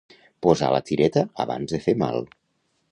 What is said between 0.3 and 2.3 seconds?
Posar la tireta abans de fer mal.